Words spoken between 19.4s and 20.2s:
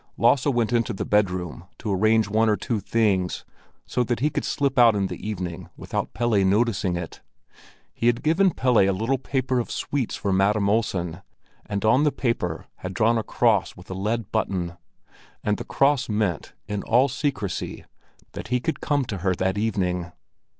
evening.